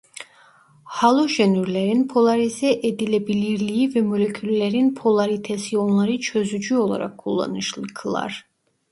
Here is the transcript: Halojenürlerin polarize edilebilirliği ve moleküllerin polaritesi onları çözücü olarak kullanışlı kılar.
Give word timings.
Halojenürlerin 0.83 2.07
polarize 2.07 2.79
edilebilirliği 2.83 3.95
ve 3.95 4.01
moleküllerin 4.01 4.95
polaritesi 4.95 5.77
onları 5.77 6.17
çözücü 6.19 6.77
olarak 6.77 7.17
kullanışlı 7.17 7.83
kılar. 7.95 8.45